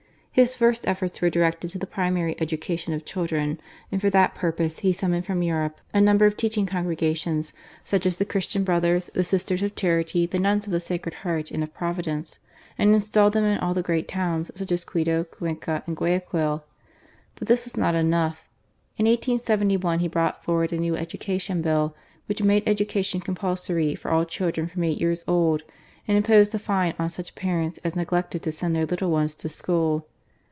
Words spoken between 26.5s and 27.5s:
a fine on such